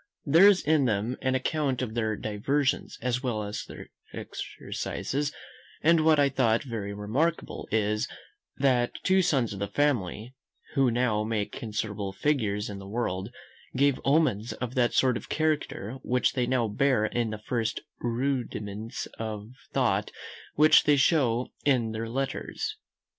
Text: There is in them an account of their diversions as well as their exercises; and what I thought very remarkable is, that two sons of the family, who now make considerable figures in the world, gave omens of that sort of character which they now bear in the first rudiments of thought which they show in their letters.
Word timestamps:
There 0.25 0.47
is 0.47 0.63
in 0.63 0.85
them 0.85 1.15
an 1.21 1.35
account 1.35 1.83
of 1.83 1.93
their 1.93 2.15
diversions 2.15 2.97
as 3.03 3.21
well 3.21 3.43
as 3.43 3.63
their 3.65 3.91
exercises; 4.11 5.31
and 5.83 6.03
what 6.03 6.17
I 6.17 6.27
thought 6.27 6.63
very 6.63 6.91
remarkable 6.91 7.67
is, 7.69 8.07
that 8.57 8.95
two 9.03 9.21
sons 9.21 9.53
of 9.53 9.59
the 9.59 9.67
family, 9.67 10.33
who 10.73 10.89
now 10.89 11.23
make 11.23 11.51
considerable 11.51 12.13
figures 12.13 12.67
in 12.67 12.79
the 12.79 12.87
world, 12.87 13.29
gave 13.75 14.01
omens 14.03 14.53
of 14.53 14.73
that 14.73 14.95
sort 14.95 15.17
of 15.17 15.29
character 15.29 15.99
which 16.01 16.33
they 16.33 16.47
now 16.47 16.67
bear 16.67 17.05
in 17.05 17.29
the 17.29 17.37
first 17.37 17.81
rudiments 17.99 19.07
of 19.19 19.51
thought 19.71 20.09
which 20.55 20.85
they 20.85 20.95
show 20.97 21.49
in 21.63 21.91
their 21.91 22.09
letters. 22.09 22.75